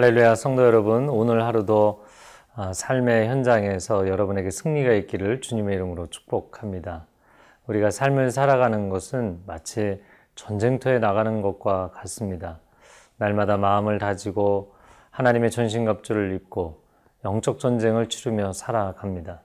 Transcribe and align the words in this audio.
할렐루야 0.00 0.34
성도 0.34 0.64
여러분 0.64 1.10
오늘 1.10 1.44
하루도 1.44 2.06
아, 2.54 2.72
삶의 2.72 3.28
현장에서 3.28 4.08
여러분에게 4.08 4.50
승리가 4.50 4.94
있기를 4.94 5.42
주님의 5.42 5.74
이름으로 5.74 6.06
축복합니다. 6.06 7.04
우리가 7.66 7.90
삶을 7.90 8.30
살아가는 8.30 8.88
것은 8.88 9.42
마치 9.46 10.02
전쟁터에 10.36 11.00
나가는 11.00 11.42
것과 11.42 11.90
같습니다. 11.90 12.60
날마다 13.18 13.58
마음을 13.58 13.98
다지고 13.98 14.74
하나님의 15.10 15.50
전신갑주를 15.50 16.32
입고 16.32 16.82
영적 17.26 17.58
전쟁을 17.58 18.08
치르며 18.08 18.54
살아갑니다. 18.54 19.42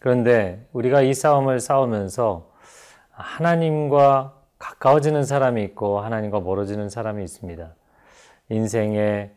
그런데 0.00 0.66
우리가 0.72 1.02
이 1.02 1.14
싸움을 1.14 1.60
싸우면서 1.60 2.50
하나님과 3.12 4.34
가까워지는 4.58 5.22
사람이 5.22 5.62
있고 5.62 6.00
하나님과 6.00 6.40
멀어지는 6.40 6.88
사람이 6.88 7.22
있습니다. 7.22 7.72
인생에 8.48 9.30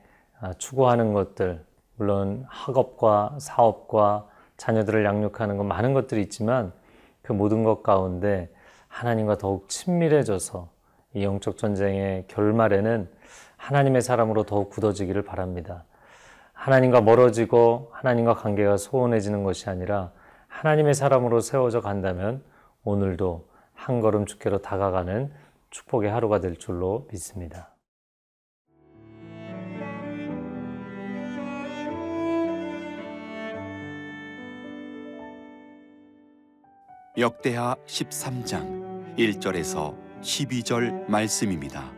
추구하는 0.57 1.13
것들, 1.13 1.63
물론 1.95 2.45
학업과 2.47 3.37
사업과 3.39 4.27
자녀들을 4.57 5.03
양육하는 5.03 5.57
것 5.57 5.63
많은 5.63 5.93
것들이 5.93 6.21
있지만 6.21 6.71
그 7.21 7.33
모든 7.33 7.63
것 7.63 7.83
가운데 7.83 8.49
하나님과 8.87 9.37
더욱 9.37 9.67
친밀해져서 9.67 10.69
이 11.13 11.23
영적 11.23 11.57
전쟁의 11.57 12.25
결말에는 12.27 13.09
하나님의 13.57 14.01
사람으로 14.01 14.43
더욱 14.43 14.69
굳어지기를 14.69 15.23
바랍니다. 15.23 15.85
하나님과 16.53 17.01
멀어지고 17.01 17.89
하나님과 17.93 18.35
관계가 18.35 18.77
소원해지는 18.77 19.43
것이 19.43 19.69
아니라 19.69 20.11
하나님의 20.47 20.93
사람으로 20.93 21.41
세워져 21.41 21.81
간다면 21.81 22.43
오늘도 22.83 23.47
한 23.73 23.99
걸음 23.99 24.25
주께로 24.25 24.59
다가가는 24.59 25.31
축복의 25.69 26.09
하루가 26.09 26.39
될 26.39 26.55
줄로 26.55 27.07
믿습니다. 27.11 27.74
역대하 37.17 37.77
13장 37.85 39.15
1절에서 39.15 39.95
12절 40.19 41.09
말씀입니다. 41.09 41.93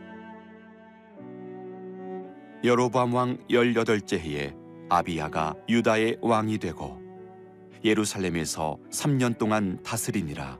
여로보암 2.62 3.14
왕 3.14 3.38
18째 3.50 4.16
해에 4.16 4.54
아비야가 4.88 5.56
유다의 5.68 6.18
왕이 6.20 6.58
되고 6.58 7.02
예루살렘에서 7.84 8.78
3년 8.92 9.36
동안 9.38 9.82
다스리니라. 9.82 10.56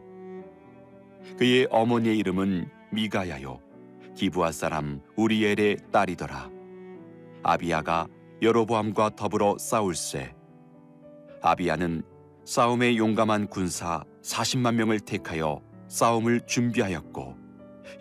그의 1.38 1.68
어머니의 1.70 2.18
이름은 2.18 2.68
미가야요 2.90 3.60
기부아 4.16 4.50
사람 4.50 5.00
우리엘의 5.14 5.76
딸이더라. 5.92 6.50
아비야가 7.44 8.08
여로보암과 8.42 9.10
더불어 9.14 9.56
싸울세. 9.56 10.34
아비야는 11.42 12.02
싸움에 12.44 12.96
용감한 12.96 13.48
군사 13.48 14.02
40만 14.28 14.74
명을 14.74 15.00
택하여 15.00 15.62
싸움을 15.88 16.42
준비하였고 16.46 17.36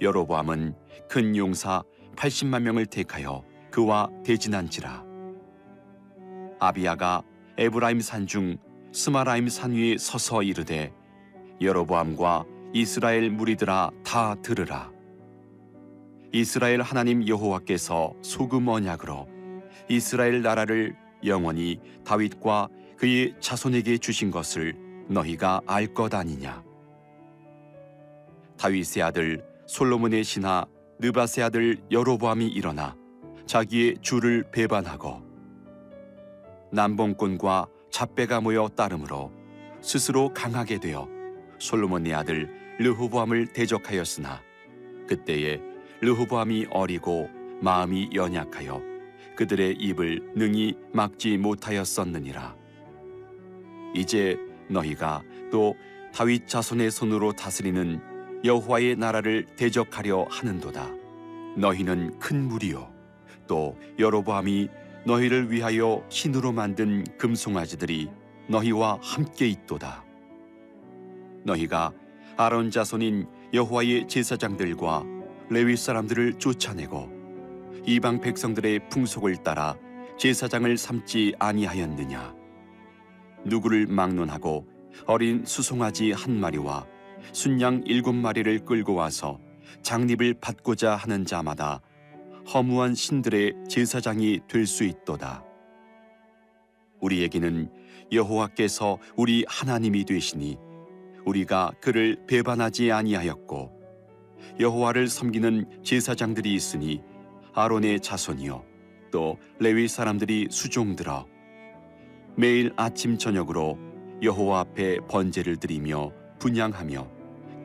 여로보암은 0.02 0.75
큰 1.09 1.36
용사 1.38 1.84
80만 2.17 2.64
명을 2.64 2.86
택하여 2.86 3.44
그와 3.72 4.09
대진한지라. 4.25 5.06
아비야가 6.59 7.23
에브라임 7.58 8.02
산 8.02 8.28
중 8.28 8.58
스마라임 8.92 9.47
산 9.47 9.72
위에 9.72 9.97
서서 9.97 10.44
이르되 10.44 10.92
여로보암과 11.61 12.45
이스라엘 12.73 13.30
무리들아 13.30 13.91
다 14.03 14.35
들으라. 14.41 14.91
이스라엘 16.34 16.81
하나님 16.81 17.25
여호와께서 17.25 18.13
소금 18.22 18.68
언약으로 18.68 19.28
이스라엘 19.88 20.41
나라를 20.41 20.96
영원히 21.25 21.79
다윗과 22.03 22.68
그의 22.97 23.35
자손에게 23.40 24.00
주신 24.00 24.29
것을 24.29 24.87
너희가 25.07 25.62
알 25.66 25.94
것 25.94 26.13
아니냐? 26.13 26.63
다윗의 28.57 29.03
아들 29.03 29.45
솔로몬의 29.68 30.23
신하 30.23 30.66
느바세 31.00 31.44
아들 31.44 31.78
여로보암이 31.91 32.47
일어나 32.47 32.95
자기의 33.46 33.97
주를 34.01 34.44
배반하고 34.51 35.22
남봉꾼과 36.72 37.67
잡배가 37.91 38.41
모여 38.41 38.67
따름으로 38.67 39.31
스스로 39.81 40.34
강하게 40.34 40.79
되어 40.79 41.07
솔로몬의 41.59 42.13
아들 42.13 42.50
르호보암을 42.79 43.53
대적하였으나 43.53 44.41
그때에 45.07 45.62
르호보암이 46.01 46.67
어리고 46.69 47.29
마음이 47.62 48.09
연약하여 48.13 48.81
그들의 49.35 49.75
입을 49.75 50.34
능히 50.35 50.75
막지 50.94 51.38
못하였었느니라. 51.38 52.56
이제 53.94 54.38
너희가 54.69 55.23
또 55.51 55.75
다윗 56.13 56.47
자손의 56.47 56.91
손으로 56.91 57.33
다스리는 57.33 58.01
여호와의 58.44 58.95
나라를 58.95 59.45
대적하려 59.55 60.28
하는도다. 60.29 60.89
너희는 61.57 62.19
큰 62.19 62.47
무리요. 62.47 62.91
또 63.47 63.78
여로보암이 63.97 64.69
너희를 65.05 65.51
위하여 65.51 66.03
신으로 66.09 66.51
만든 66.51 67.03
금송아지들이 67.17 68.09
너희와 68.47 69.00
함께 69.01 69.47
있도다. 69.47 70.03
너희가 71.44 71.91
아론 72.35 72.69
자손인 72.72 73.28
여호와의 73.53 74.07
제사장들과 74.07 75.03
레위 75.49 75.75
사람들을 75.78 76.34
쫓아내고 76.39 77.09
이방 77.85 78.19
백성들의 78.19 78.89
풍속을 78.89 79.38
따라 79.38 79.75
제사장을 80.17 80.78
삼지 80.78 81.35
아니하였느냐? 81.39 82.35
누구를 83.47 83.88
막론하고 83.88 84.68
어린 85.06 85.46
수송아지 85.46 86.12
한 86.12 86.40
마리와 86.40 86.85
순양 87.34 87.84
일곱 87.85 88.13
마리를 88.13 88.66
끌고 88.66 88.94
와서 88.94 89.40
장립을 89.84 90.35
받고자 90.40 90.96
하는 90.96 91.25
자마다 91.25 91.81
허무한 92.53 92.96
신들의 92.96 93.53
제사장이 93.69 94.41
될 94.47 94.66
수 94.66 94.84
있도다. 94.84 95.44
우리에게는 97.02 97.69
여호와께서 98.12 98.97
우리 99.16 99.46
하나님이 99.47 100.06
되시니 100.06 100.58
우리가 101.25 101.72
그를 101.81 102.18
배반하지 102.28 102.91
아니하였고 102.91 103.72
여호와를 104.59 105.08
섬기는 105.09 105.84
제사장들이 105.84 106.53
있으니 106.53 107.02
아론의 107.53 108.00
자손이요 108.00 108.64
또 109.12 109.38
레위 109.59 109.88
사람들이 109.88 110.47
수종들어 110.50 111.28
매일 112.38 112.72
아침 112.75 113.18
저녁으로 113.18 113.78
여호와 114.22 114.59
앞에 114.62 115.00
번제를 115.08 115.58
드리며 115.58 116.12
분양하며 116.40 117.08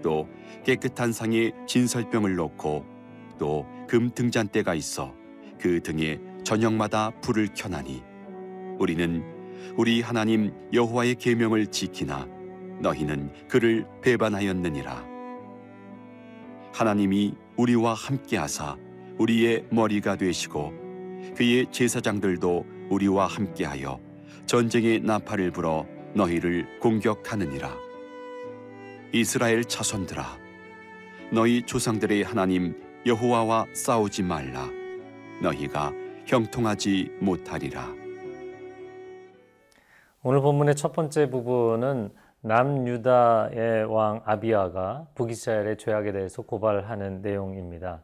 또 0.03 0.29
깨끗한 0.65 1.13
상에 1.13 1.53
진설병을 1.67 2.35
놓고 2.35 2.85
또 3.39 3.67
금 3.93 4.09
등잔대가 4.09 4.73
있어 4.75 5.15
그 5.61 5.83
등에 5.83 6.19
저녁마다 6.45 7.11
불을 7.21 7.49
켜나니 7.55 8.03
우리는 8.79 9.23
우리 9.77 10.01
하나님 10.01 10.51
여호와의 10.73 11.17
계명을 11.17 11.67
지키나 11.67 12.27
너희는 12.81 13.49
그를 13.49 13.87
배반하였느니라. 14.01 15.05
하나님이 16.73 17.35
우리와 17.59 17.93
함께하사 17.93 18.79
우리의 19.19 19.67
머리가 19.71 20.17
되시고 20.17 20.73
그의 21.37 21.67
제사장들도 21.71 22.65
우리와 22.89 23.27
함께하여 23.27 24.01
전쟁의 24.47 25.01
나팔을 25.01 25.51
불어 25.51 25.87
너희를 26.15 26.79
공격하느니라. 26.81 27.71
이스라엘 29.13 29.65
자손들아, 29.65 30.25
너희 31.33 31.63
조상들의 31.65 32.23
하나님 32.23 32.75
여호와와 33.07 33.67
싸우지 33.73 34.23
말라. 34.23 34.69
너희가 35.43 35.93
형통하지 36.27 37.19
못하리라. 37.21 37.89
오늘 40.23 40.41
본문의 40.41 40.77
첫 40.77 40.93
번째 40.93 41.31
부분은 41.31 42.11
남유다의 42.43 43.85
왕 43.87 44.21
아비아가 44.25 45.07
북이스라엘의 45.15 45.79
죄악에 45.79 46.13
대해서 46.13 46.43
고발하는 46.43 47.23
내용입니다. 47.23 48.03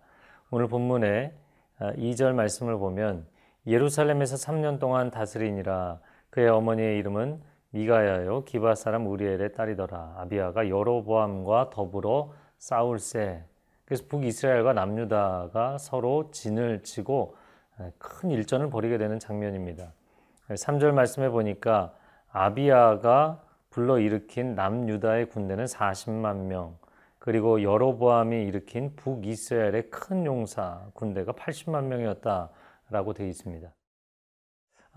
오늘 0.50 0.68
본문의 0.68 1.32
2절 1.80 2.32
말씀을 2.34 2.76
보면 2.78 3.26
예루살렘에서 3.66 4.36
3년 4.36 4.80
동안 4.80 5.10
다스리니라 5.10 6.00
그의 6.30 6.48
어머니의 6.48 6.98
이름은 6.98 7.40
미가야요 7.70 8.44
기바 8.44 8.74
사람 8.74 9.06
우리엘의 9.06 9.52
딸이더라. 9.52 10.14
아비아가 10.18 10.68
여로보암과 10.68 11.70
더불어 11.70 12.32
싸울세. 12.58 13.44
그래서 13.84 14.04
북이스라엘과 14.08 14.72
남유다가 14.74 15.78
서로 15.78 16.30
진을 16.30 16.82
치고 16.82 17.36
큰 17.98 18.30
일전을 18.30 18.70
벌이게 18.70 18.98
되는 18.98 19.18
장면입니다. 19.18 19.92
3절 20.48 20.92
말씀해 20.92 21.30
보니까 21.30 21.94
아비아가 22.30 23.42
불러 23.70 23.98
일으킨 23.98 24.54
남유다의 24.54 25.28
군대는 25.28 25.66
40만 25.66 26.46
명, 26.46 26.76
그리고 27.18 27.62
여로보암이 27.62 28.44
일으킨 28.44 28.96
북이스라엘의 28.96 29.90
큰 29.90 30.24
용사 30.24 30.86
군대가 30.94 31.32
80만 31.32 31.84
명이었다라고 31.84 33.12
되어 33.14 33.26
있습니다. 33.26 33.70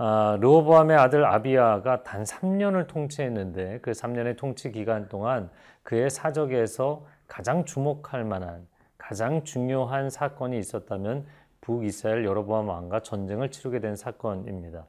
아, 0.03 0.35
르호보암의 0.41 0.97
아들 0.97 1.23
아비야가 1.23 2.01
단 2.01 2.23
3년을 2.23 2.87
통치했는데 2.87 3.81
그 3.83 3.91
3년의 3.91 4.35
통치 4.35 4.71
기간 4.71 5.07
동안 5.07 5.51
그의 5.83 6.09
사적에서 6.09 7.05
가장 7.27 7.65
주목할 7.65 8.23
만한 8.23 8.67
가장 8.97 9.43
중요한 9.43 10.09
사건이 10.09 10.57
있었다면 10.57 11.27
북이스라엘 11.61 12.25
여로보암 12.25 12.67
왕과 12.67 13.01
전쟁을 13.01 13.51
치르게 13.51 13.79
된 13.79 13.95
사건입니다. 13.95 14.87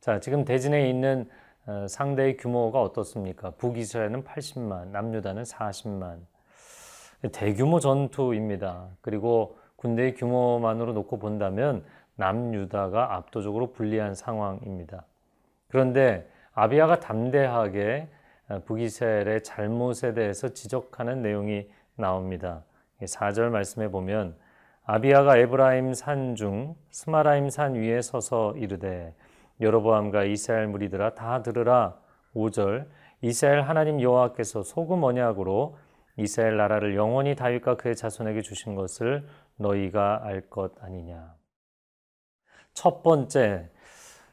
자, 0.00 0.20
지금 0.20 0.44
대진에 0.44 0.88
있는 0.88 1.28
어, 1.66 1.86
상대의 1.88 2.36
규모가 2.36 2.80
어떻습니까? 2.80 3.50
북이스라엘은 3.58 4.22
80만, 4.22 4.90
남유다는 4.90 5.42
40만. 5.42 6.20
대규모 7.32 7.80
전투입니다. 7.80 8.86
그리고 9.00 9.58
군대의 9.74 10.14
규모만으로 10.14 10.92
놓고 10.92 11.18
본다면 11.18 11.84
남유다가 12.18 13.14
압도적으로 13.14 13.72
불리한 13.72 14.14
상황입니다. 14.14 15.04
그런데 15.68 16.28
아비아가 16.52 17.00
담대하게 17.00 18.08
어, 18.48 18.60
북이스라엘의 18.64 19.42
잘못에 19.44 20.14
대해서 20.14 20.48
지적하는 20.48 21.22
내용이 21.22 21.70
나옵니다. 21.96 22.64
4절 23.02 23.50
말씀에 23.50 23.88
보면 23.88 24.36
아비아가 24.84 25.36
에브라임 25.36 25.94
산 25.94 26.34
중 26.34 26.74
스마라임 26.90 27.50
산 27.50 27.74
위에 27.74 28.00
서서 28.00 28.54
이르되 28.56 29.14
여로보암과 29.60 30.24
이스라엘 30.24 30.66
무리들아 30.68 31.14
다 31.14 31.42
들으라 31.42 31.98
5절 32.34 32.86
이스라엘 33.20 33.62
하나님 33.62 34.00
여호와께서 34.00 34.62
소금 34.62 35.04
언약으로 35.04 35.76
이스라엘 36.16 36.56
나라를 36.56 36.96
영원히 36.96 37.36
다윗과 37.36 37.76
그의 37.76 37.94
자손에게 37.96 38.40
주신 38.42 38.74
것을 38.74 39.26
너희가 39.56 40.22
알 40.24 40.48
것 40.48 40.72
아니냐. 40.82 41.37
첫 42.78 43.02
번째 43.02 43.68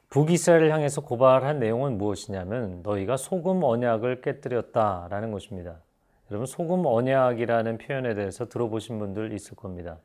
북이스라엘을 0.10 0.72
향해서 0.72 1.02
고발한 1.02 1.60
내용은 1.60 1.98
무엇이냐면 1.98 2.82
너희가 2.84 3.18
소금 3.18 3.64
언약을 3.64 4.22
깨뜨렸다라는 4.22 5.32
것입니다. 5.32 5.82
여러분 6.30 6.46
소금 6.46 6.86
언약이라는 6.86 7.80
표현에 7.80 8.14
대해서 8.14 8.48
들어보신 8.48 9.00
분들 9.00 9.34
있을 9.34 9.56
겁니다. 9.56 9.98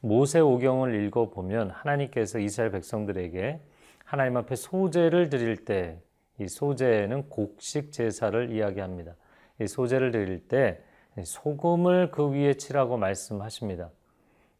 모세 0.00 0.40
오경을 0.40 1.04
읽어 1.04 1.30
보면 1.30 1.70
하나님께서 1.70 2.40
이스라엘 2.40 2.72
백성들에게 2.72 3.60
하나님 4.04 4.36
앞에 4.38 4.56
소제를 4.56 5.30
드릴 5.30 5.64
때 5.64 6.00
이 6.40 6.48
소제는 6.48 7.28
곡식 7.28 7.92
제사를 7.92 8.50
이야기합니다. 8.50 9.14
이 9.60 9.68
소제를 9.68 10.10
드릴 10.10 10.48
때 10.48 10.80
소금을 11.22 12.10
그 12.10 12.28
위에 12.28 12.54
치라고 12.54 12.96
말씀하십니다. 12.96 13.90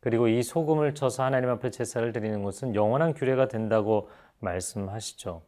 그리고 0.05 0.29
이 0.29 0.43
소금을 0.43 0.95
쳐서 0.95 1.25
하나님 1.25 1.49
앞에 1.49 1.71
제사를 1.71 2.13
드리는 2.13 2.43
것은 2.43 2.75
영원한 2.75 3.15
규례가 3.15 3.49
된다고 3.49 4.11
말씀하시죠. 4.41 5.41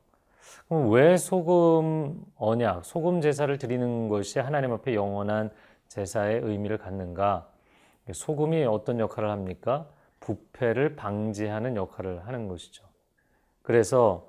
그럼 0.66 0.90
왜 0.92 1.18
소금 1.18 2.24
언약, 2.38 2.86
소금 2.86 3.20
제사를 3.20 3.58
드리는 3.58 4.08
것이 4.08 4.38
하나님 4.38 4.72
앞에 4.72 4.94
영원한 4.94 5.50
제사의 5.88 6.40
의미를 6.42 6.78
갖는가? 6.78 7.50
소금이 8.10 8.64
어떤 8.64 8.98
역할을 8.98 9.28
합니까? 9.28 9.90
부패를 10.20 10.96
방지하는 10.96 11.76
역할을 11.76 12.26
하는 12.26 12.48
것이죠. 12.48 12.82
그래서 13.60 14.26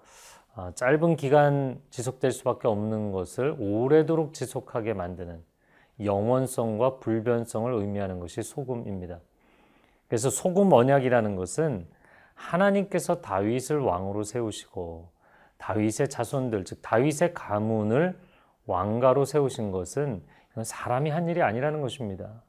아, 0.55 0.73
짧은 0.75 1.15
기간 1.15 1.79
지속될 1.89 2.33
수밖에 2.33 2.67
없는 2.67 3.13
것을 3.13 3.55
오래도록 3.57 4.33
지속하게 4.33 4.93
만드는 4.93 5.41
영원성과 6.03 6.99
불변성을 6.99 7.73
의미하는 7.73 8.19
것이 8.19 8.43
소금입니다. 8.43 9.21
그래서 10.07 10.29
소금 10.29 10.71
언약이라는 10.71 11.35
것은 11.35 11.87
하나님께서 12.33 13.21
다윗을 13.21 13.79
왕으로 13.79 14.23
세우시고 14.23 15.09
다윗의 15.57 16.09
자손들 16.09 16.65
즉 16.65 16.79
다윗의 16.81 17.33
가문을 17.33 18.17
왕가로 18.65 19.25
세우신 19.25 19.71
것은 19.71 20.23
사람이 20.63 21.09
한 21.09 21.27
일이 21.27 21.41
아니라는 21.41 21.81
것입니다. 21.81 22.43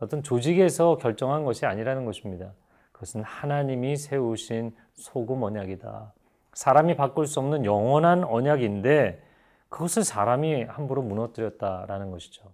어떤 0.00 0.22
조직에서 0.22 0.96
결정한 0.96 1.44
것이 1.44 1.66
아니라는 1.66 2.04
것입니다. 2.04 2.52
그것은 2.92 3.22
하나님이 3.22 3.96
세우신 3.96 4.74
소금 4.94 5.42
언약이다. 5.42 6.12
사람이 6.54 6.96
바꿀 6.96 7.26
수 7.26 7.40
없는 7.40 7.64
영원한 7.64 8.24
언약인데 8.24 9.22
그것을 9.68 10.04
사람이 10.04 10.64
함부로 10.64 11.02
무너뜨렸다라는 11.02 12.10
것이죠. 12.10 12.52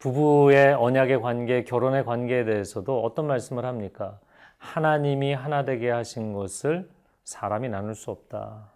부부의 0.00 0.72
언약의 0.74 1.20
관계, 1.20 1.62
결혼의 1.62 2.06
관계에 2.06 2.44
대해서도 2.44 3.02
어떤 3.04 3.26
말씀을 3.26 3.66
합니까? 3.66 4.18
하나님이 4.56 5.34
하나 5.34 5.64
되게 5.64 5.90
하신 5.90 6.32
것을 6.32 6.90
사람이 7.24 7.68
나눌 7.68 7.94
수 7.94 8.10
없다. 8.10 8.72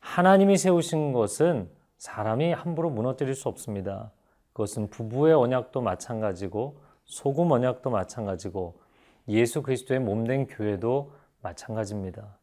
하나님이 0.00 0.58
세우신 0.58 1.12
것은 1.12 1.70
사람이 1.96 2.52
함부로 2.52 2.90
무너뜨릴 2.90 3.36
수 3.36 3.48
없습니다. 3.48 4.10
그것은 4.52 4.90
부부의 4.90 5.34
언약도 5.34 5.80
마찬가지고 5.80 6.80
소금 7.04 7.52
언약도 7.52 7.90
마찬가지고 7.90 8.80
예수 9.28 9.62
그리스도의 9.62 10.00
몸된 10.00 10.48
교회도 10.48 11.12
마찬가지입니다. 11.40 12.36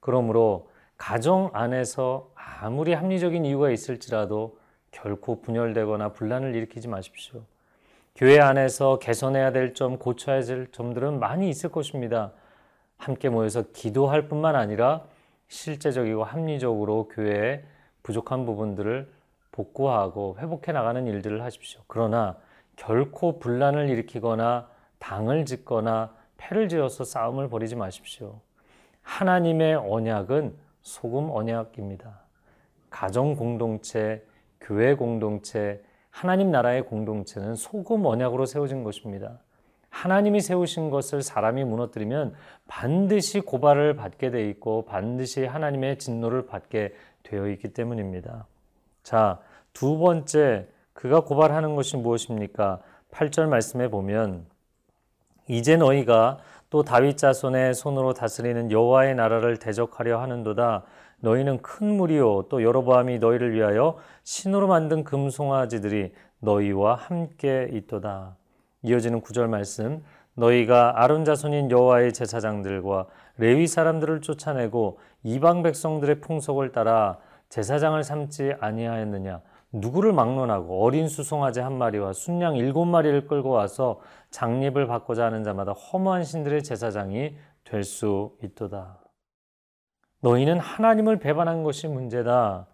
그러므로 0.00 0.70
가정 0.96 1.50
안에서 1.52 2.30
아무리 2.34 2.94
합리적인 2.94 3.44
이유가 3.44 3.70
있을지라도 3.70 4.58
결코 4.90 5.42
분열되거나 5.42 6.12
분란을 6.14 6.54
일으키지 6.54 6.88
마십시오. 6.88 7.42
교회 8.18 8.40
안에서 8.40 8.98
개선해야 8.98 9.52
될 9.52 9.74
점, 9.74 9.96
고쳐야 9.96 10.40
될 10.40 10.66
점들은 10.72 11.20
많이 11.20 11.48
있을 11.48 11.70
것입니다. 11.70 12.32
함께 12.96 13.28
모여서 13.28 13.62
기도할 13.72 14.26
뿐만 14.26 14.56
아니라 14.56 15.04
실제적이고 15.46 16.24
합리적으로 16.24 17.06
교회의 17.06 17.62
부족한 18.02 18.44
부분들을 18.44 19.08
복구하고 19.52 20.36
회복해 20.40 20.72
나가는 20.72 21.06
일들을 21.06 21.44
하십시오. 21.44 21.82
그러나 21.86 22.36
결코 22.74 23.38
분란을 23.38 23.88
일으키거나 23.88 24.68
당을 24.98 25.44
짓거나 25.44 26.12
패를 26.38 26.68
지어서 26.68 27.04
싸움을 27.04 27.48
벌이지 27.48 27.76
마십시오. 27.76 28.40
하나님의 29.02 29.76
언약은 29.76 30.56
소금 30.82 31.30
언약입니다. 31.30 32.18
가정 32.90 33.36
공동체, 33.36 34.26
교회 34.60 34.94
공동체, 34.94 35.84
하나님 36.10 36.50
나라의 36.50 36.86
공동체는 36.86 37.54
소금 37.54 38.04
언약으로 38.04 38.46
세워진 38.46 38.84
것입니다. 38.84 39.38
하나님이 39.90 40.40
세우신 40.40 40.90
것을 40.90 41.22
사람이 41.22 41.64
무너뜨리면 41.64 42.34
반드시 42.66 43.40
고발을 43.40 43.96
받게 43.96 44.30
돼 44.30 44.48
있고 44.50 44.84
반드시 44.84 45.44
하나님의 45.44 45.98
진노를 45.98 46.46
받게 46.46 46.94
되어 47.22 47.48
있기 47.48 47.68
때문입니다. 47.72 48.46
자, 49.02 49.38
두 49.72 49.98
번째 49.98 50.68
그가 50.92 51.20
고발하는 51.20 51.76
것이 51.76 51.96
무엇입니까? 51.96 52.80
8절 53.12 53.46
말씀에 53.48 53.88
보면 53.88 54.46
이제 55.48 55.76
너희가 55.76 56.38
또 56.70 56.82
다윗 56.82 57.16
자손의 57.16 57.74
손으로 57.74 58.12
다스리는 58.12 58.70
여호와의 58.70 59.14
나라를 59.14 59.56
대적하려 59.56 60.20
하는도다. 60.20 60.84
너희는 61.20 61.58
큰 61.62 61.96
무리요 61.96 62.46
또 62.48 62.62
여로보암이 62.62 63.18
너희를 63.18 63.52
위하여 63.52 63.96
신으로 64.24 64.66
만든 64.68 65.04
금송아지들이 65.04 66.12
너희와 66.40 66.94
함께 66.94 67.68
있도다. 67.72 68.36
이어지는 68.82 69.20
구절 69.20 69.48
말씀 69.48 70.04
너희가 70.34 71.02
아론 71.02 71.24
자손인 71.24 71.70
여호와의 71.70 72.12
제사장들과 72.12 73.06
레위 73.38 73.66
사람들을 73.66 74.20
쫓아내고 74.20 74.98
이방 75.24 75.62
백성들의 75.62 76.20
풍속을 76.20 76.70
따라 76.70 77.18
제사장을 77.48 78.02
삼지 78.04 78.54
아니하였느냐 78.60 79.40
누구를 79.72 80.12
막론하고 80.12 80.84
어린 80.84 81.08
수송아지 81.08 81.60
한 81.60 81.76
마리와 81.76 82.12
순양 82.12 82.56
일곱 82.56 82.84
마리를 82.86 83.26
끌고 83.26 83.50
와서 83.50 84.00
장립을 84.30 84.86
받고자 84.86 85.24
하는 85.26 85.42
자마다 85.42 85.72
허무한 85.72 86.24
신들의 86.24 86.62
제사장이 86.62 87.34
될 87.64 87.84
수 87.84 88.32
있도다. 88.42 89.07
너희는 90.20 90.58
하나님을 90.58 91.18
배반한 91.18 91.62
것이 91.62 91.86
문제다. 91.86 92.66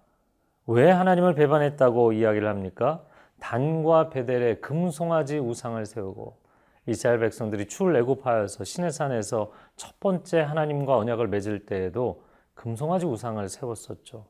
왜 0.67 0.91
하나님을 0.91 1.35
배반했다고 1.35 2.13
이야기를 2.13 2.49
합니까? 2.49 3.05
단과 3.39 4.09
베델에 4.09 4.57
금송아지 4.57 5.39
우상을 5.39 5.85
세우고 5.85 6.39
이스라엘 6.87 7.19
백성들이 7.19 7.67
출 7.67 7.97
애굽하여서 7.97 8.65
시내산에서 8.65 9.53
첫 9.77 10.01
번째 10.01 10.41
하나님과 10.41 10.97
언약을 10.97 11.29
맺을 11.29 11.67
때에도 11.67 12.23
금송아지 12.55 13.07
우상을 13.07 13.47
세웠었죠. 13.49 14.27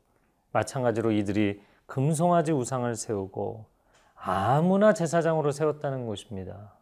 마찬가지로 0.51 1.11
이들이 1.11 1.61
금송아지 1.85 2.51
우상을 2.51 2.93
세우고 2.95 3.65
아무나 4.15 4.93
제사장으로 4.93 5.51
세웠다는 5.51 6.07
것입니다. 6.07 6.73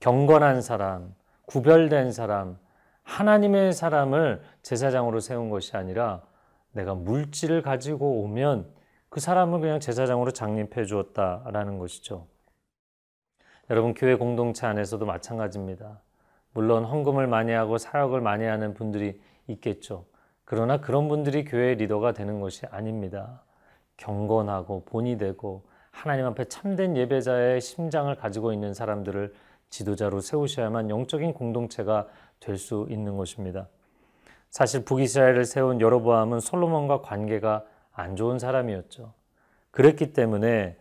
경건한 0.00 0.60
사람, 0.60 1.14
구별된 1.46 2.12
사람, 2.12 2.58
하나님의 3.06 3.72
사람을 3.72 4.42
제사장으로 4.62 5.20
세운 5.20 5.48
것이 5.48 5.76
아니라 5.76 6.22
내가 6.72 6.94
물질을 6.94 7.62
가지고 7.62 8.22
오면 8.22 8.68
그 9.08 9.20
사람을 9.20 9.60
그냥 9.60 9.80
제사장으로 9.80 10.32
장립해 10.32 10.84
주었다라는 10.84 11.78
것이죠. 11.78 12.26
여러분 13.70 13.94
교회 13.94 14.16
공동체 14.16 14.66
안에서도 14.66 15.06
마찬가지입니다. 15.06 16.00
물론 16.52 16.84
헌금을 16.84 17.26
많이 17.26 17.52
하고 17.52 17.78
사역을 17.78 18.20
많이 18.20 18.44
하는 18.44 18.74
분들이 18.74 19.20
있겠죠. 19.46 20.04
그러나 20.44 20.80
그런 20.80 21.08
분들이 21.08 21.44
교회 21.44 21.74
리더가 21.74 22.12
되는 22.12 22.40
것이 22.40 22.66
아닙니다. 22.66 23.42
경건하고 23.96 24.84
본이 24.84 25.16
되고 25.16 25.64
하나님 25.90 26.26
앞에 26.26 26.44
참된 26.46 26.96
예배자의 26.96 27.60
심장을 27.60 28.14
가지고 28.16 28.52
있는 28.52 28.74
사람들을 28.74 29.32
지도자로 29.70 30.20
세우셔야만 30.20 30.90
영적인 30.90 31.34
공동체가 31.34 32.08
될 32.40 32.58
수 32.58 32.86
있는 32.90 33.16
것입니다. 33.16 33.68
사실 34.50 34.84
북이스라엘을 34.84 35.44
세운 35.44 35.80
여로보암은 35.80 36.40
솔로몬과 36.40 37.02
관계가 37.02 37.64
안 37.92 38.16
좋은 38.16 38.38
사람이었죠. 38.38 39.12
그랬기 39.70 40.12
때문에 40.12 40.76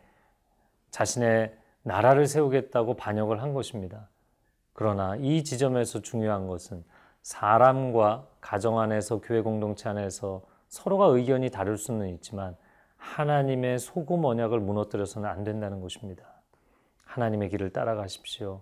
자신의 0.91 1.57
나라를 1.83 2.27
세우겠다고 2.27 2.95
반역을 2.95 3.41
한 3.41 3.53
것입니다. 3.53 4.09
그러나 4.73 5.15
이 5.17 5.43
지점에서 5.43 6.01
중요한 6.01 6.47
것은 6.47 6.83
사람과 7.21 8.27
가정 8.39 8.79
안에서 8.79 9.19
교회 9.21 9.41
공동체 9.41 9.89
안에서 9.89 10.43
서로가 10.67 11.07
의견이 11.07 11.49
다를 11.49 11.77
수는 11.77 12.09
있지만 12.15 12.55
하나님의 12.97 13.79
소금 13.79 14.23
언약을 14.23 14.59
무너뜨려서는 14.59 15.27
안 15.29 15.43
된다는 15.43 15.81
것입니다. 15.81 16.23
하나님의 17.05 17.49
길을 17.49 17.71
따라가십시오. 17.71 18.61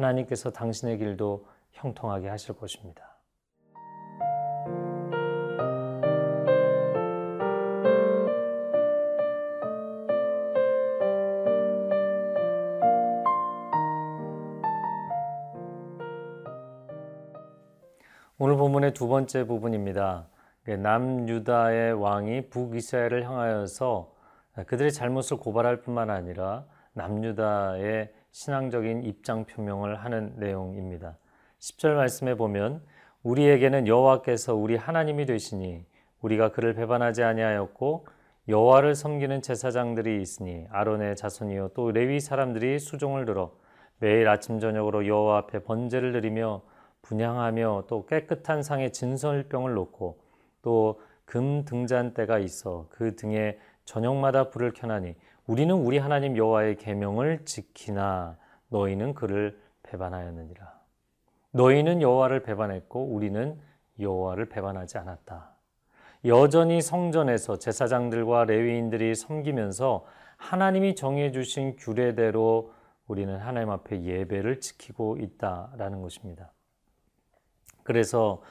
하나님께서 0.00 0.50
당신의 0.50 0.98
길도 0.98 1.46
형통하게 1.72 2.28
하실 2.28 2.56
것입니다. 2.56 3.18
오늘 18.38 18.56
본문의 18.56 18.94
두 18.94 19.06
번째 19.06 19.44
부분입니다. 19.44 20.26
남유다의 20.66 21.92
왕이 21.92 22.48
북이스라엘을 22.48 23.24
향하여서 23.26 24.14
그들의 24.66 24.92
잘못을 24.92 25.36
고발할 25.36 25.82
뿐만 25.82 26.08
아니라 26.08 26.64
남유다의 26.94 28.19
신앙적인 28.32 29.04
입장 29.04 29.44
표명을 29.44 29.96
하는 29.96 30.34
내용입니다. 30.36 31.16
10절 31.58 31.94
말씀에 31.94 32.36
보면 32.36 32.82
우리에게는 33.22 33.86
여호와께서 33.86 34.54
우리 34.54 34.76
하나님이 34.76 35.26
되시니 35.26 35.84
우리가 36.20 36.52
그를 36.52 36.74
배반하지 36.74 37.22
아니하였고 37.22 38.06
여호와를 38.48 38.94
섬기는 38.94 39.42
제사장들이 39.42 40.20
있으니 40.22 40.66
아론의 40.70 41.16
자손이요 41.16 41.70
또 41.74 41.92
레위 41.92 42.20
사람들이 42.20 42.78
수종을 42.78 43.24
들어 43.24 43.52
매일 43.98 44.28
아침 44.28 44.60
저녁으로 44.60 45.06
여호와 45.06 45.38
앞에 45.38 45.62
번제를 45.64 46.12
드리며 46.12 46.62
분양하며 47.02 47.84
또 47.88 48.06
깨끗한 48.06 48.62
상에 48.62 48.90
진설병을 48.90 49.74
놓고 49.74 50.18
또 50.62 51.10
금 51.30 51.64
등잔대가 51.64 52.40
있어 52.40 52.88
그 52.90 53.14
등에 53.14 53.56
저녁마다 53.84 54.50
불을 54.50 54.72
켜나니 54.72 55.14
우리는 55.46 55.74
우리 55.74 55.98
하나님 55.98 56.36
여호와의 56.36 56.76
계명을 56.76 57.44
지키나 57.44 58.36
너희는 58.68 59.14
그를 59.14 59.60
배반하였느니라. 59.82 60.80
너희는 61.52 62.02
여호와를 62.02 62.42
배반했고 62.42 63.06
우리는 63.06 63.58
여호와를 63.98 64.48
배반하지 64.48 64.98
않았다. 64.98 65.50
여전히 66.26 66.82
성전에서 66.82 67.58
제사장들과 67.58 68.44
레위인들이 68.44 69.14
섬기면서 69.14 70.04
하나님이 70.36 70.94
정해 70.94 71.32
주신 71.32 71.76
규례대로 71.76 72.72
우리는 73.06 73.36
하나님 73.36 73.70
앞에 73.70 74.02
예배를 74.02 74.60
지키고 74.60 75.16
있다라는 75.16 76.02
것입니다. 76.02 76.52
그래서 77.82 78.42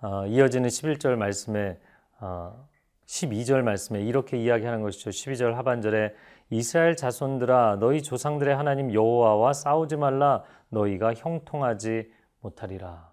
어, 0.00 0.26
이어지는 0.26 0.68
11절 0.68 1.16
말씀에 1.16 1.78
어, 2.20 2.66
12절 3.06 3.62
말씀에 3.62 4.02
이렇게 4.02 4.36
이야기하는 4.36 4.82
것이죠. 4.82 5.10
12절 5.10 5.52
하반절에 5.54 6.14
이스라엘 6.50 6.96
자손들아 6.96 7.76
너희 7.78 8.02
조상들의 8.02 8.54
하나님 8.54 8.92
여호와와 8.92 9.52
싸우지 9.52 9.96
말라 9.96 10.42
너희가 10.70 11.14
형통하지 11.14 12.10
못하리라. 12.40 13.12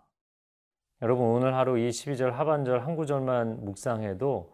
여러분 1.02 1.28
오늘 1.28 1.54
하루 1.54 1.78
이 1.78 1.90
12절 1.90 2.32
하반절 2.32 2.86
한 2.86 2.96
구절만 2.96 3.66
묵상해도 3.66 4.54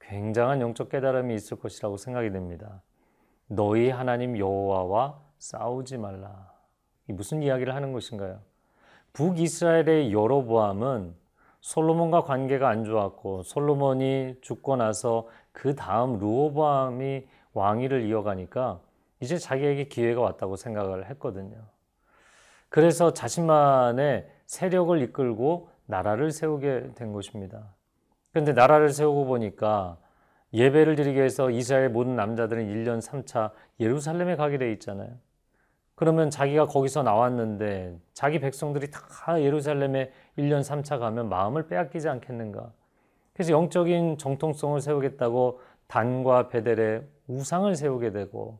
굉장한 0.00 0.60
영적 0.60 0.88
깨달음이 0.88 1.34
있을 1.34 1.58
것이라고 1.58 1.96
생각이 1.96 2.30
됩니다. 2.30 2.82
너희 3.46 3.90
하나님 3.90 4.36
여호와와 4.36 5.20
싸우지 5.38 5.98
말라. 5.98 6.52
이 7.08 7.12
무슨 7.12 7.42
이야기를 7.42 7.74
하는 7.74 7.92
것인가요? 7.92 8.40
북이스라엘의 9.12 10.12
여로보암은 10.12 11.14
솔로몬과 11.60 12.22
관계가 12.22 12.68
안 12.68 12.84
좋았고 12.84 13.42
솔로몬이 13.44 14.34
죽고 14.40 14.76
나서 14.76 15.28
그 15.52 15.74
다음 15.74 16.18
루호보암이 16.18 17.24
왕위를 17.56 18.04
이어가니까 18.04 18.80
이제 19.20 19.38
자기에게 19.38 19.84
기회가 19.84 20.20
왔다고 20.20 20.56
생각을 20.56 21.08
했거든요. 21.10 21.56
그래서 22.68 23.12
자신만의 23.12 24.28
세력을 24.44 25.00
이끌고 25.02 25.70
나라를 25.86 26.30
세우게 26.30 26.92
된 26.94 27.12
것입니다. 27.12 27.74
그런데 28.32 28.52
나라를 28.52 28.90
세우고 28.90 29.24
보니까 29.24 29.96
예배를 30.52 30.96
드리기 30.96 31.16
위해서 31.16 31.50
이스라엘 31.50 31.88
모든 31.88 32.14
남자들은 32.16 32.66
1년 32.66 33.00
3차 33.00 33.50
예루살렘에 33.80 34.36
가게 34.36 34.58
돼 34.58 34.70
있잖아요. 34.72 35.10
그러면 35.94 36.28
자기가 36.28 36.66
거기서 36.66 37.02
나왔는데 37.02 37.98
자기 38.12 38.38
백성들이 38.38 38.90
다 38.90 39.40
예루살렘에 39.40 40.12
1년 40.36 40.60
3차 40.60 40.98
가면 40.98 41.30
마음을 41.30 41.68
빼앗기지 41.68 42.08
않겠는가. 42.08 42.70
그래서 43.32 43.52
영적인 43.52 44.18
정통성을 44.18 44.78
세우겠다고 44.80 45.60
단과 45.86 46.48
베델에 46.48 47.02
우상을 47.28 47.74
세우게 47.74 48.12
되고 48.12 48.58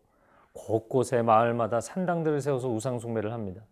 곳곳에 0.52 1.23
마을마다 1.23 1.80
산당들을 1.80 2.40
세워서 2.40 2.68
우상 2.68 2.99
숭배를 2.99 3.32
합니다. 3.32 3.62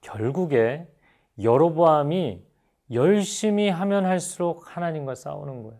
결국에 0.00 0.86
여로보암이 1.42 2.42
열심히 2.92 3.68
하면 3.68 4.06
할수록 4.06 4.76
하나님과 4.76 5.14
싸우는 5.14 5.62
거예요. 5.62 5.78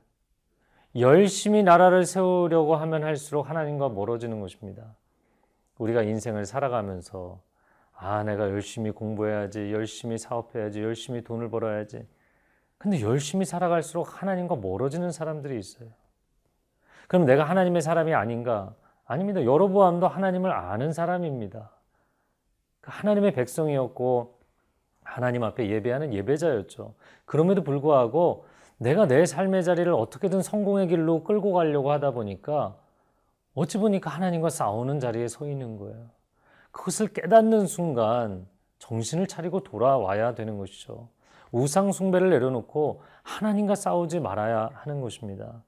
열심히 0.97 1.63
나라를 1.63 2.05
세우려고 2.05 2.77
하면 2.77 3.05
할수록 3.05 3.49
하나님과 3.49 3.89
멀어지는 3.91 4.41
것입니다. 4.41 4.95
우리가 5.79 6.03
인생을 6.03 6.45
살아가면서 6.45 7.41
아, 8.01 8.23
내가 8.23 8.51
열심히 8.51 8.91
공부해야지, 8.93 9.73
열심히 9.73 10.19
사업해야지, 10.19 10.83
열심히 10.83 11.23
돈을 11.25 11.51
벌어야지. 11.51 12.07
근데 12.79 13.01
열심히 13.01 13.45
살아갈수록 13.45 14.23
하나님과 14.23 14.57
멀어지는 14.57 15.11
사람들이 15.11 15.59
있어요. 15.59 15.89
그럼 17.09 17.25
내가 17.25 17.45
하나님의 17.45 17.83
사람이 17.83 18.15
아닌가? 18.15 18.75
아닙니다. 19.05 19.43
여로보암도 19.43 20.07
하나님을 20.07 20.53
아는 20.53 20.93
사람입니다. 20.93 21.71
그 22.81 22.91
하나님의 22.93 23.33
백성이었고 23.33 24.39
하나님 25.03 25.43
앞에 25.43 25.69
예배하는 25.69 26.13
예배자였죠. 26.13 26.95
그럼에도 27.25 27.65
불구하고 27.65 28.47
내가 28.77 29.07
내 29.07 29.25
삶의 29.25 29.65
자리를 29.65 29.91
어떻게든 29.93 30.43
성공의 30.43 30.89
길로 30.89 31.25
끌고 31.25 31.53
가려고 31.53 31.91
하다 31.91 32.13
보니까 32.13 32.77
어찌 33.55 33.79
보니까 33.79 34.11
하나님과 34.11 34.51
싸우는 34.51 35.01
자리에 35.01 35.27
서 35.27 35.49
있는 35.49 35.79
거예요. 35.79 36.11
그것을 36.71 37.09
깨닫는 37.09 37.67
순간 37.67 38.47
정신을 38.79 39.27
차리고 39.27 39.61
돌아와야 39.61 40.35
되는 40.35 40.59
것이죠. 40.59 41.09
우상 41.51 41.91
숭배를 41.93 42.29
내려놓고 42.31 43.03
하나님과 43.23 43.75
싸우지 43.75 44.21
말아야 44.21 44.71
하는 44.75 45.01
것입니다. 45.01 45.65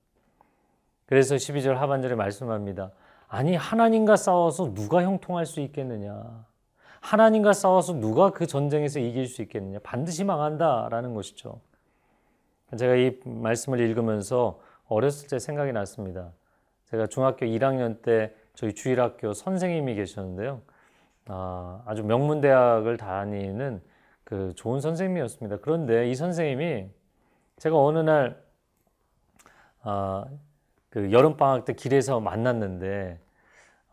그래서 1.11 1.35
12절 1.35 1.75
하반절에 1.75 2.15
말씀합니다. 2.15 2.93
아니 3.27 3.57
하나님과 3.57 4.15
싸워서 4.15 4.75
누가 4.75 5.03
형통할 5.03 5.45
수 5.45 5.61
있겠느냐? 5.61 6.47
하나님과 7.01 7.53
싸워서 7.53 7.95
누가 7.95 8.31
그 8.31 8.47
전쟁에서 8.47 9.01
이길 9.01 9.27
수 9.27 9.43
있겠느냐? 9.43 9.81
반드시 9.83 10.23
망한다라는 10.23 11.15
것이죠. 11.15 11.61
제가 12.77 12.95
이 12.95 13.19
말씀을 13.25 13.81
읽으면서 13.81 14.61
어렸을 14.87 15.29
때 15.29 15.41
생각이 15.41 15.73
났습니다. 15.73 16.31
제가 16.85 17.09
중학교 17.09 17.45
1학년 17.45 18.03
때 18.03 18.33
저희 18.55 18.73
주일학교 18.73 19.33
선생님이 19.33 19.97
계셨는데요. 19.97 20.63
아, 21.27 21.83
아주 21.87 22.05
명문대학을 22.05 22.99
다니는 22.99 23.83
그 24.23 24.53
좋은 24.55 24.81
선생님이었습니다. 24.81 25.57
그런데 25.57 26.09
이 26.09 26.15
선생님이 26.15 26.89
제가 27.57 27.77
어느 27.77 27.99
날 27.99 28.41
아, 29.83 30.25
그 30.91 31.13
여름 31.13 31.37
방학 31.37 31.65
때 31.65 31.73
길에서 31.73 32.21
만났는데 32.21 33.19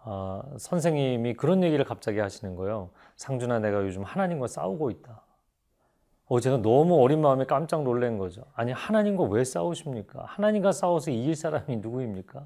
어, 0.03 0.41
선생님이 0.57 1.33
그런 1.33 1.63
얘기를 1.63 1.83
갑자기 1.83 2.19
하시는 2.19 2.55
거예요. 2.55 2.89
상준아, 3.17 3.59
내가 3.59 3.83
요즘 3.83 4.03
하나님과 4.03 4.47
싸우고 4.47 4.89
있다. 4.89 5.21
어, 6.27 6.39
제가 6.39 6.57
너무 6.57 7.01
어린 7.01 7.21
마음에 7.21 7.45
깜짝 7.45 7.83
놀란 7.83 8.17
거죠. 8.17 8.43
아니, 8.53 8.71
하나님과 8.71 9.25
왜 9.25 9.43
싸우십니까? 9.43 10.23
하나님과 10.25 10.71
싸워서 10.71 11.11
이길 11.11 11.35
사람이 11.35 11.77
누구입니까? 11.77 12.45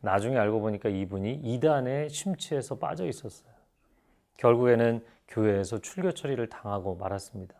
나중에 0.00 0.36
알고 0.38 0.60
보니까 0.60 0.88
이분이 0.88 1.40
이단에 1.42 2.08
심취해서 2.08 2.78
빠져 2.78 3.06
있었어요. 3.06 3.50
결국에는 4.36 5.04
교회에서 5.28 5.78
출교 5.78 6.12
처리를 6.12 6.48
당하고 6.48 6.96
말았습니다. 6.96 7.54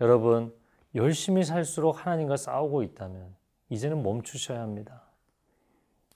여러분, 0.00 0.54
열심히 0.94 1.44
살수록 1.44 2.04
하나님과 2.04 2.36
싸우고 2.36 2.82
있다면 2.82 3.34
이제는 3.68 4.02
멈추셔야 4.02 4.60
합니다. 4.60 5.01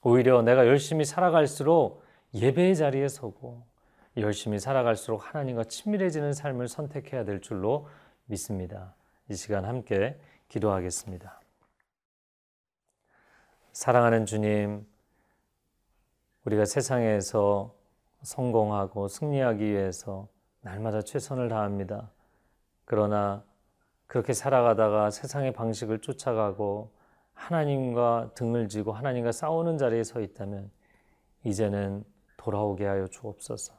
오히려 0.01 0.41
내가 0.41 0.67
열심히 0.67 1.05
살아갈수록 1.05 2.03
예배의 2.33 2.75
자리에 2.75 3.07
서고 3.07 3.63
열심히 4.17 4.59
살아갈수록 4.59 5.27
하나님과 5.27 5.65
친밀해지는 5.65 6.33
삶을 6.33 6.67
선택해야 6.67 7.23
될 7.23 7.41
줄로 7.41 7.87
믿습니다. 8.25 8.95
이 9.29 9.35
시간 9.35 9.65
함께 9.65 10.19
기도하겠습니다. 10.49 11.39
사랑하는 13.73 14.25
주님, 14.25 14.87
우리가 16.45 16.65
세상에서 16.65 17.75
성공하고 18.23 19.07
승리하기 19.07 19.63
위해서 19.63 20.27
날마다 20.61 21.01
최선을 21.01 21.49
다합니다. 21.49 22.09
그러나 22.85 23.43
그렇게 24.07 24.33
살아가다가 24.33 25.11
세상의 25.11 25.53
방식을 25.53 25.99
쫓아가고 25.99 26.91
하나님과 27.37 28.31
등을 28.33 28.67
지고 28.67 28.91
하나님과 28.91 29.31
싸우는 29.31 29.77
자리에 29.77 30.03
서 30.03 30.19
있다면 30.19 30.69
이제는 31.43 32.03
돌아오게 32.35 32.85
하여 32.85 33.07
주옵소서. 33.07 33.73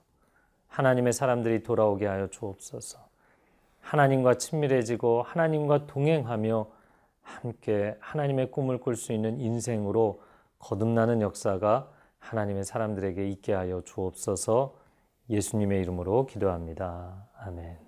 하나님의 0.68 1.12
사람들이 1.12 1.62
돌아오게 1.62 2.06
하여 2.06 2.28
주옵소서. 2.28 2.98
하나님과 3.80 4.34
친밀해지고 4.34 5.22
하나님과 5.22 5.86
동행하며 5.86 6.66
함께 7.22 7.96
하나님의 8.00 8.50
꿈을 8.50 8.78
꿀 8.78 8.96
수 8.96 9.12
있는 9.12 9.40
인생으로 9.40 10.22
거듭나는 10.58 11.20
역사가 11.20 11.90
하나님의 12.18 12.64
사람들에게 12.64 13.28
있게 13.28 13.52
하여 13.52 13.82
주옵소서 13.84 14.74
예수님의 15.30 15.82
이름으로 15.82 16.26
기도합니다. 16.26 17.28
아멘. 17.38 17.87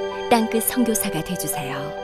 땅끝 0.31 0.63
선교사가 0.63 1.21
되주세요. 1.25 2.00